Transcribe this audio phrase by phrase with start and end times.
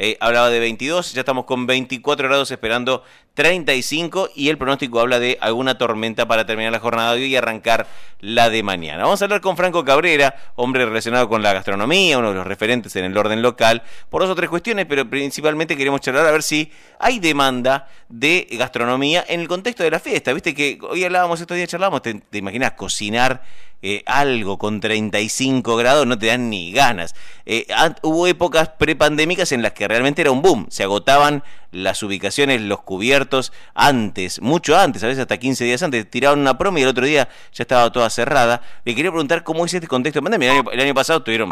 [0.00, 3.02] eh, hablaba de 22, ya estamos con 24 grados esperando
[3.34, 7.36] 35 y el pronóstico habla de alguna tormenta para terminar la jornada de hoy y
[7.36, 7.86] arrancar
[8.20, 9.04] la de mañana.
[9.04, 12.94] Vamos a hablar con Franco Cabrera, hombre relacionado con la gastronomía, uno de los referentes
[12.96, 16.42] en el orden local, por dos o tres cuestiones, pero principalmente queremos charlar a ver
[16.42, 20.32] si hay demanda de gastronomía en el contexto de la fiesta.
[20.32, 23.42] Viste que hoy hablábamos, estos días charlábamos, te, imaginas cocinar
[23.80, 27.14] eh, algo con 35 grados, no te dan ni ganas.
[27.46, 27.66] Eh,
[28.02, 31.42] hubo épocas prepandémicas en las que realmente era un boom, se agotaban
[31.72, 36.56] las ubicaciones, los cubiertos antes, mucho antes, a veces hasta 15 días antes, tiraban una
[36.56, 38.62] promo y el otro día ya estaba toda cerrada.
[38.84, 40.62] Le quería preguntar cómo es este contexto de pandemia.
[40.72, 41.50] El año, pasado estuvieron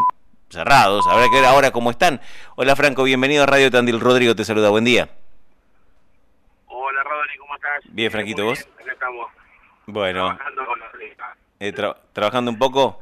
[0.49, 2.21] cerrados, habrá que ver ahora cómo están.
[2.55, 3.99] Hola Franco, bienvenido a Radio Tandil.
[3.99, 5.09] Rodrigo te saluda, buen día.
[6.67, 7.83] Hola Rodri, ¿cómo estás?
[7.91, 8.59] Bien, Franquito, ¿vos?
[8.59, 9.27] estamos
[9.87, 10.27] bueno.
[10.27, 10.87] Trabajando con la
[11.59, 11.73] eh,
[12.13, 13.01] ¿Trabajando un poco?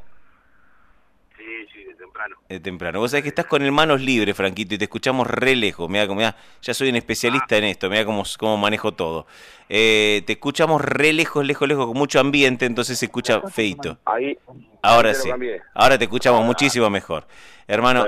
[2.16, 2.36] Temprano.
[2.48, 3.00] De temprano.
[3.00, 5.88] Vos sabés que estás con el manos libres, Franquito, y te escuchamos re lejos.
[5.90, 9.26] Mira, mira, ya soy un especialista en esto, mira cómo, cómo manejo todo.
[9.68, 13.98] Eh, te escuchamos re lejos, lejos, lejos, con mucho ambiente, entonces se escucha feito.
[14.06, 14.38] Ahí.
[14.80, 15.28] Ahora sí.
[15.74, 17.26] Ahora te escuchamos muchísimo mejor.
[17.68, 18.06] Hermano,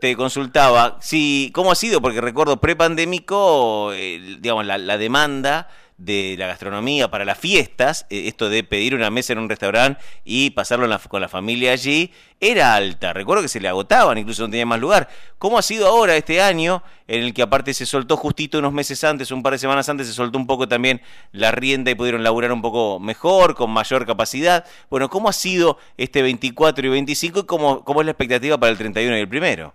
[0.00, 2.00] te consultaba, sí, ¿cómo ha sido?
[2.00, 8.28] Porque recuerdo prepandémico, eh, digamos, la, la demanda de la gastronomía para las fiestas, eh,
[8.28, 12.74] esto de pedir una mesa en un restaurante y pasarlo con la familia allí, era
[12.74, 13.12] alta.
[13.12, 15.08] Recuerdo que se le agotaban, incluso no tenía más lugar.
[15.38, 19.02] ¿Cómo ha sido ahora este año, en el que aparte se soltó justito unos meses
[19.02, 21.00] antes, un par de semanas antes, se soltó un poco también
[21.32, 24.64] la rienda y pudieron laburar un poco mejor, con mayor capacidad?
[24.88, 28.70] Bueno, ¿cómo ha sido este 24 y 25 y cómo, cómo es la expectativa para
[28.70, 29.74] el 31 y el primero?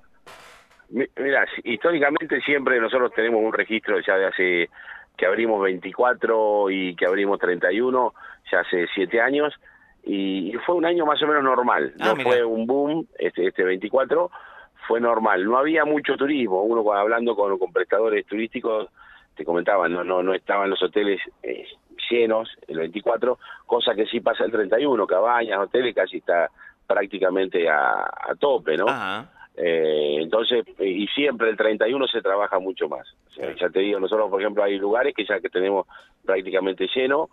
[0.89, 4.69] Mira, históricamente siempre nosotros tenemos un registro ya de hace
[5.17, 8.13] que abrimos 24 y que abrimos 31
[8.51, 9.53] ya hace 7 años
[10.03, 13.63] y fue un año más o menos normal, ah, no fue un boom este, este
[13.63, 14.29] 24,
[14.87, 18.89] fue normal, no había mucho turismo, uno hablando con, con prestadores turísticos
[19.35, 21.65] te comentaban, no, no, no estaban los hoteles eh,
[22.09, 26.49] llenos el 24, cosa que sí pasa el 31, cabañas, hoteles casi está
[26.85, 28.85] prácticamente a, a tope, ¿no?
[29.55, 33.07] Eh, entonces, y siempre el 31 se trabaja mucho más.
[33.37, 35.87] Ya te digo, nosotros, por ejemplo, hay lugares que ya que tenemos
[36.25, 37.29] prácticamente lleno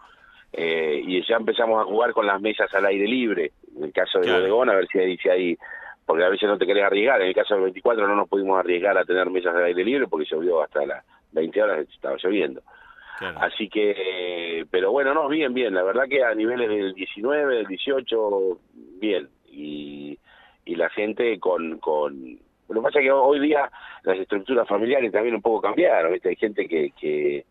[0.52, 3.52] eh, y ya empezamos a jugar con las mesas al aire libre.
[3.76, 4.62] En el caso de claro.
[4.62, 5.58] a ver si hay, si hay,
[6.04, 7.22] porque a veces no te querés arriesgar.
[7.22, 10.06] En el caso del 24 no nos pudimos arriesgar a tener mesas al aire libre
[10.06, 12.62] porque llovió hasta las 20 horas, estaba lloviendo.
[13.36, 15.74] Así que, pero bueno, no, bien, bien.
[15.74, 18.58] La verdad que a niveles del 19, del 18,
[18.98, 19.28] bien.
[19.52, 19.99] Y
[20.70, 22.38] y la gente con, con...
[22.68, 23.68] Lo que pasa es que hoy día
[24.04, 26.28] las estructuras familiares también un poco cambiaron, ¿viste?
[26.28, 27.44] Hay gente que, que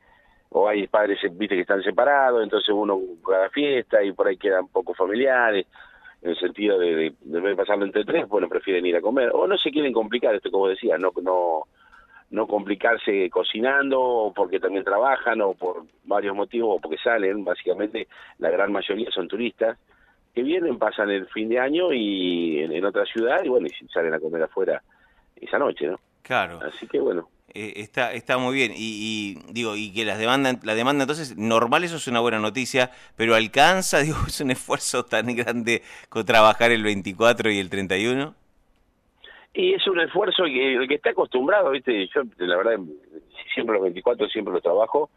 [0.52, 4.69] o hay padres viste que están separados, entonces uno cada fiesta y por ahí quedan
[4.69, 5.68] pocos familiares,
[6.22, 9.58] en el sentido de, de, pasarlo entre tres, bueno, prefieren ir a comer, o no
[9.58, 11.63] se quieren complicar, esto como decía, no, no,
[12.29, 18.08] no complicarse cocinando, o porque también trabajan, o por varios motivos, o porque salen, básicamente
[18.38, 19.78] la gran mayoría son turistas,
[20.34, 24.13] que vienen, pasan el fin de año y en, otra ciudad y bueno, y salen
[24.13, 24.81] a comer afuera
[25.35, 26.00] esa noche, ¿no?
[26.22, 26.59] Claro.
[26.62, 27.28] Así que bueno.
[27.53, 28.72] Eh, está, está muy bien.
[28.75, 32.91] Y, digo, y que las demandas, la demanda entonces, normal eso es una buena noticia,
[33.16, 38.35] pero alcanza, digo, es un esfuerzo tan grande con trabajar el 24 y el 31.
[39.53, 42.79] Y es un esfuerzo que el que está acostumbrado, viste, yo la verdad
[43.53, 45.09] siempre los 24 siempre los trabajo,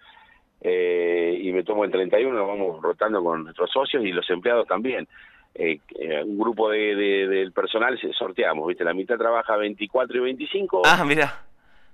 [0.65, 4.67] eh, y me tomo el 31, nos vamos rotando con nuestros socios y los empleados
[4.67, 5.09] también.
[5.55, 8.85] Eh, eh, un grupo de, del personal sorteamos, ¿viste?
[8.85, 10.83] La mitad trabaja 24 y 25.
[10.85, 11.43] Ah, mira.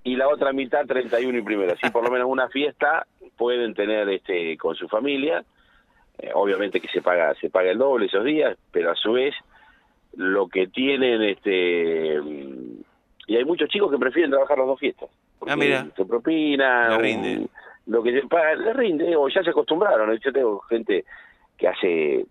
[0.04, 1.72] Y la otra mitad 31 y primero.
[1.72, 3.06] Así por lo menos una fiesta
[3.36, 5.44] pueden tener este con su familia.
[6.34, 9.34] obviamente que se paga se paga el doble esos días, pero a su vez
[10.14, 12.20] lo que tienen este
[13.26, 15.10] y hay muchos chicos que prefieren trabajar las dos fiestas.
[15.46, 15.86] ah, mira.
[15.96, 16.96] Se propina,
[17.88, 20.16] lo que le rinde, o ya se acostumbraron.
[20.18, 21.04] Yo tengo gente
[21.56, 22.26] que hace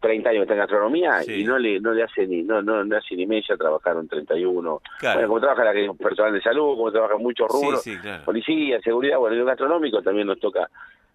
[0.00, 2.82] 30 años que está en gastronomía y no le no le hace ni no no,
[2.84, 5.18] no hace ni media trabajaron 31 claro.
[5.18, 7.84] bueno como trabaja la personal de salud como trabajan muchos rubros
[8.24, 10.70] policía seguridad bueno en el gastronómico también nos toca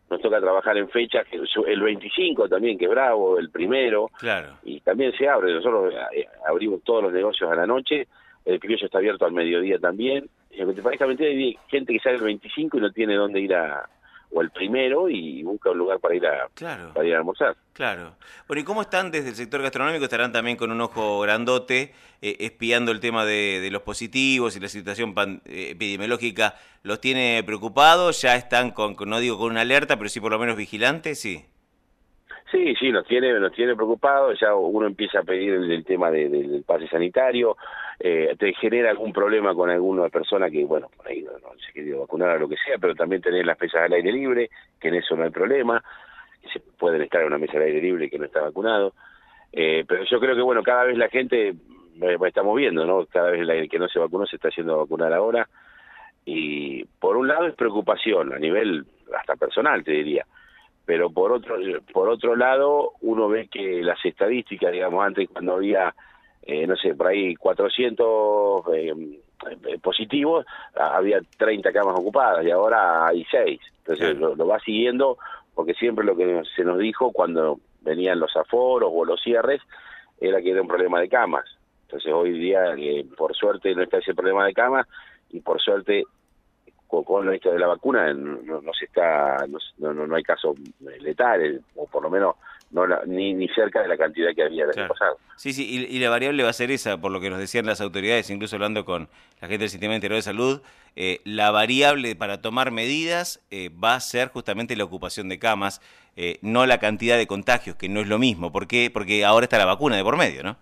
[0.09, 4.79] nos toca trabajar en fechas el 25 también que es bravo el primero claro y
[4.81, 8.07] también se abre nosotros eh, abrimos todos los negocios a la noche
[8.45, 10.29] el criollo está abierto al mediodía también
[10.81, 13.89] prácticamente hay gente que sale el 25 y no tiene dónde ir a
[14.31, 16.49] o el primero y busca un lugar para ir a
[16.93, 17.55] para ir a almorzar.
[17.73, 18.15] Claro.
[18.47, 20.03] Bueno, ¿y cómo están desde el sector gastronómico?
[20.03, 24.67] Estarán también con un ojo grandote eh, espiando el tema de, los positivos y la
[24.67, 25.13] situación
[25.45, 26.55] eh, epidemiológica.
[26.83, 28.21] ¿Los tiene preocupados?
[28.21, 31.19] ¿Ya están con, no digo con una alerta, pero sí por lo menos vigilantes?
[31.19, 31.45] Sí.
[32.51, 36.63] Sí, sí, nos tiene, nos tiene preocupados, ya uno empieza a pedir el, tema del
[36.65, 37.57] pase sanitario,
[37.99, 41.31] eh, te genera algún problema con alguna persona que, bueno, por ahí no,
[41.65, 44.49] se quiere vacunar o lo que sea, pero también tener las mesas al aire libre,
[44.79, 45.83] que en eso no hay problema,
[46.41, 48.93] que se pueden estar en una mesa al aire libre que no está vacunado.
[49.51, 51.55] Eh, pero yo creo que, bueno, cada vez la gente,
[52.27, 53.05] estamos viendo, ¿no?
[53.05, 55.47] Cada vez el que no se vacunó se está haciendo vacunar ahora.
[56.25, 60.25] Y por un lado es preocupación a nivel hasta personal, te diría
[60.85, 61.57] pero por otro
[61.91, 65.93] por otro lado uno ve que las estadísticas digamos antes cuando había
[66.45, 68.93] eh, no sé por ahí 400 eh,
[69.67, 70.45] eh, positivos
[70.75, 75.17] había 30 camas ocupadas y ahora hay 6 entonces lo, va siguiendo
[75.53, 79.61] porque siempre lo que se nos dijo cuando venían los aforos o los cierres
[80.19, 81.45] era que era un problema de camas.
[81.83, 82.75] Entonces hoy día
[83.15, 84.87] por suerte no está ese problema de camas
[85.29, 86.03] y por suerte
[86.87, 89.45] con, esto de la vacuna no, se está
[89.77, 92.35] no, no, hay casos letales o por lo menos
[92.71, 95.17] no ni, ni cerca de la cantidad que había el año pasado.
[95.35, 97.81] Sí, sí, y, la variable va a ser esa, por lo que nos decían las
[97.81, 99.07] autoridades, incluso hablando con
[99.41, 100.61] la gente del Sistema Interior de Salud,
[100.95, 105.81] eh, la variable para tomar medidas eh, va a ser justamente la ocupación de camas,
[106.15, 108.51] eh, no la cantidad de contagios, que no es lo mismo.
[108.51, 108.89] ¿Por qué?
[108.91, 110.57] Porque ahora está la vacuna de por medio, ¿no?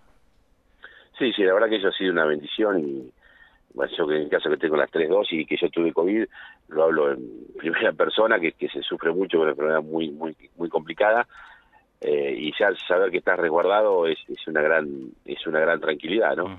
[1.18, 3.12] Sí, sí, la verdad que eso ha sido una bendición y
[3.96, 6.24] yo que en caso que tengo las tres dosis y que yo tuve COVID,
[6.68, 7.20] lo hablo en
[7.58, 11.26] primera persona, que, que se sufre mucho con una enfermedad muy, muy, muy complicada,
[12.06, 14.86] eh, y ya saber que estás resguardado es, es una gran,
[15.24, 16.54] es una gran tranquilidad, ¿no?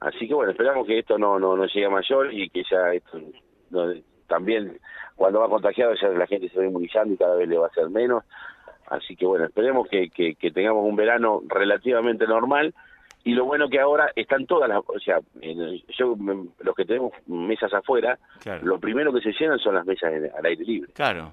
[0.00, 2.94] Así que bueno, esperamos que esto no, no, no llegue a mayor y que ya
[2.94, 3.20] esto
[4.26, 4.78] también
[5.14, 7.74] cuando va contagiado ya la gente se va inmunizando y cada vez le va a
[7.74, 8.24] ser menos.
[8.86, 12.74] Así que bueno, esperemos que, que, que tengamos un verano relativamente normal
[13.24, 15.20] y lo bueno que ahora están todas las, o sea,
[15.98, 16.16] yo,
[16.60, 18.18] los que tenemos mesas afuera,
[18.62, 20.92] lo primero que se llenan son las mesas al aire libre.
[20.94, 21.32] Claro,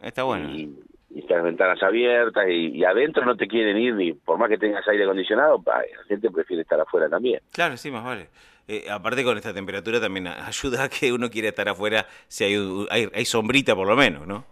[0.00, 0.48] está bueno.
[0.48, 0.72] Y,
[1.14, 4.86] están las ventanas abiertas y, adentro no te quieren ir ni, por más que tengas
[4.88, 7.40] aire acondicionado, la gente prefiere estar afuera también.
[7.52, 8.28] Claro, sí, más vale.
[8.66, 12.86] Eh, aparte con esta temperatura también ayuda a que uno quiera estar afuera si hay,
[12.90, 14.44] hay, hay sombrita por lo menos, ¿no?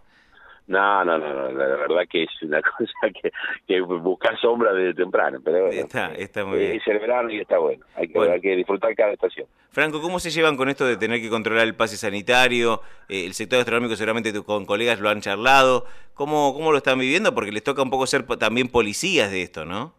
[0.69, 2.93] No, no, no, la verdad que es una cosa
[3.23, 3.31] que,
[3.69, 6.73] que buscar sombra desde temprano, pero está, está muy bien.
[6.73, 7.85] es el verano y está bueno.
[7.95, 9.47] Hay que, hay que disfrutar cada estación.
[9.71, 12.81] Franco, ¿cómo se llevan con esto de tener que controlar el pase sanitario?
[13.09, 15.85] Eh, el sector gastronómico seguramente con colegas lo han charlado.
[16.15, 17.33] ¿Cómo, ¿Cómo lo están viviendo?
[17.35, 19.95] Porque les toca un poco ser también policías de esto, ¿no?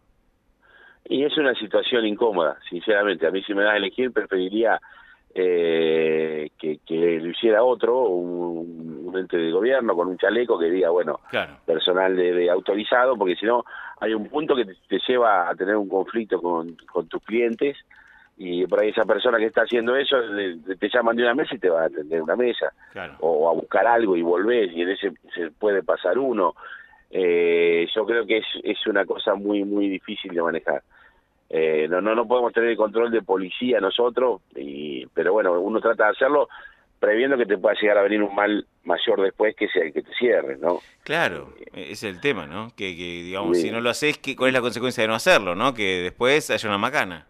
[1.06, 3.26] Y es una situación incómoda, sinceramente.
[3.26, 4.82] A mí si me das a elegir preferiría
[5.34, 10.90] eh, que, que, lo hiciera otro, un, ente de gobierno con un chaleco que diga,
[10.90, 11.20] bueno,
[11.66, 13.64] personal de, autorizado, porque si no
[14.00, 17.78] hay un punto que te, lleva a tener un conflicto con, con, tus clientes
[18.38, 20.18] y por ahí esa persona que está haciendo eso
[20.80, 22.72] te llaman de una mesa y te va a atender una mesa
[23.20, 26.54] o a buscar algo y volvés y en ese se puede pasar uno.
[27.10, 30.84] Eh, yo creo que es, es una cosa muy, muy difícil de manejar.
[31.50, 35.80] Eh, no, no, no podemos tener el control de policía nosotros, y, pero bueno, uno
[35.80, 36.50] trata de hacerlo
[37.00, 40.02] previendo que te pueda llegar a venir un mal mayor después que sea el que
[40.02, 40.80] te cierre, ¿no?
[41.04, 42.70] Claro, ese es el tema, ¿no?
[42.76, 45.74] Que, digamos, si no lo haces, ¿cuál es la consecuencia de no hacerlo, no?
[45.74, 47.28] Que después haya una macana.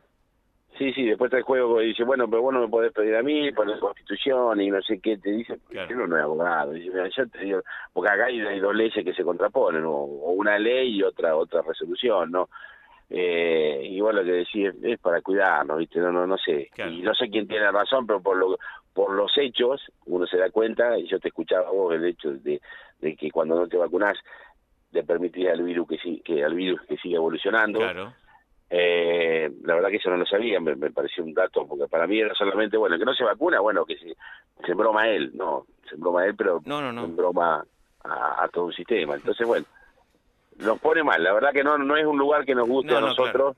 [0.77, 3.23] Sí, sí, después te juego y dice, bueno, pero vos no me podés pedir a
[3.23, 5.89] mí por la constitución y no sé qué, te dice, claro.
[5.89, 7.61] yo no soy abogado, dice, mira, yo te digo,
[7.93, 11.63] porque acá hay, dos leyes que se contraponen, o, o una ley y otra otra
[11.63, 12.49] resolución, ¿no?
[13.09, 15.99] Eh, y bueno, lo que decís es, para cuidarnos, ¿viste?
[15.99, 16.69] No, no, no sé.
[16.89, 18.57] Y no sé quién tiene razón, pero por, lo,
[18.93, 22.61] por los hechos uno se da cuenta, y yo te escuchaba vos el hecho de,
[22.99, 24.17] de que cuando no te vacunás
[24.91, 27.79] le permitís al virus que, que al virus que siga evolucionando.
[27.79, 28.13] Claro.
[28.69, 32.19] Eh, la verdad que eso no lo sabía, me, pareció un dato, porque para mí
[32.19, 34.17] era solamente, bueno, que no se vacuna, bueno, que se,
[34.65, 37.05] se broma él, no, se broma él, pero no, no, no.
[37.05, 37.63] se broma
[38.03, 39.15] a, a todo un sistema.
[39.15, 39.65] Entonces, bueno,
[40.57, 41.23] nos pone mal.
[41.23, 43.55] La verdad que no no es un lugar que nos guste a nosotros.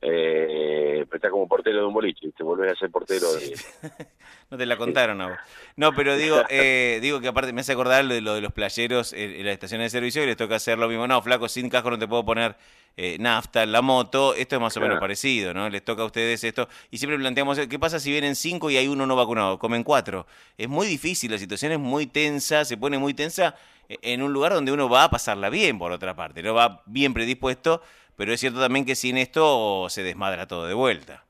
[0.00, 3.26] Eh, pero está como portero de un boliche, te volvés a ser portero
[4.50, 5.38] no te la contaron a vos.
[5.74, 8.52] No, pero digo, eh, digo que aparte me hace acordar lo de, lo de los
[8.52, 11.08] playeros en, las estaciones de servicio y les toca hacer lo mismo.
[11.08, 12.54] No, flaco, sin casco no te puedo poner
[12.96, 14.34] eh, nafta en la moto.
[14.34, 15.68] Esto es más o menos parecido, ¿no?
[15.68, 16.68] Les toca a ustedes esto.
[16.92, 19.58] Y siempre planteamos, ¿qué pasa si vienen cinco y hay uno no vacunado?
[19.58, 20.26] Comen cuatro.
[20.56, 23.56] Es muy difícil, la situación es muy tensa, se pone muy tensa
[23.88, 27.14] en un lugar donde uno va a pasarla bien, por otra parte, no va bien
[27.14, 27.82] predispuesto,
[28.16, 31.24] pero es cierto también que sin esto se desmadra todo de vuelta.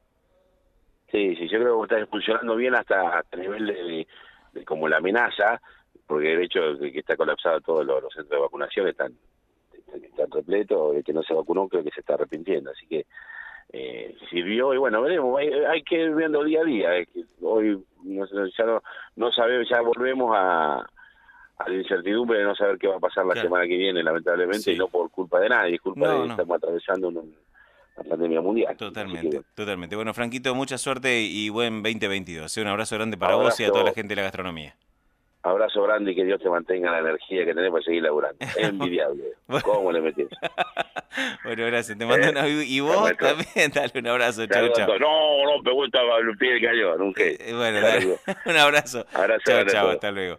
[1.10, 5.60] Sí, sí, yo creo que está funcionando bien hasta a nivel de, como la amenaza,
[6.06, 9.12] porque el hecho de que está colapsado todos los, centros de vacunación están,
[10.02, 13.06] están repletos, el que no se vacunó creo que se está arrepintiendo, así que
[13.72, 16.90] eh, sirvió y bueno, veremos, hay, que ir viendo día a día,
[17.42, 18.82] hoy no, ya no,
[19.16, 20.86] no sabemos, ya volvemos a,
[21.58, 24.72] a la incertidumbre de no saber qué va a pasar la semana que viene, lamentablemente,
[24.72, 27.34] y no por culpa de nadie, es culpa de que estamos atravesando un,
[27.96, 28.76] la pandemia mundial.
[28.76, 29.96] Totalmente, totalmente.
[29.96, 32.56] Bueno, Franquito, mucha suerte y buen 2022.
[32.58, 34.76] Un abrazo grande para vos y a toda la gente de la gastronomía.
[35.42, 38.36] Abrazo grande y que Dios te mantenga la energía que tenés para seguir laburando.
[38.40, 39.24] Es envidiable.
[39.62, 40.28] ¿Cómo le metes?
[41.44, 41.96] bueno, gracias.
[41.96, 42.48] Te mando una...
[42.48, 44.46] Y vos también, dale un abrazo.
[44.46, 44.98] Chau, chau.
[44.98, 47.02] No, no, me gusta el pie de cañón.
[47.02, 48.18] Un, eh, bueno, dale.
[48.46, 49.06] un abrazo.
[49.14, 49.42] Abrazo.
[49.46, 49.90] Chao, chao.
[49.90, 50.38] Hasta luego.